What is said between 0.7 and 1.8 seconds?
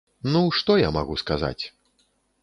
я магу сказаць?!